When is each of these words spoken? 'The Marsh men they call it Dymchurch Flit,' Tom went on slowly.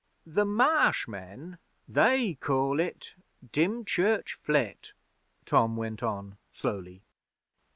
'The 0.25 0.45
Marsh 0.45 1.07
men 1.07 1.59
they 1.87 2.33
call 2.33 2.79
it 2.79 3.13
Dymchurch 3.51 4.33
Flit,' 4.41 4.93
Tom 5.45 5.77
went 5.77 6.01
on 6.01 6.39
slowly. 6.51 7.03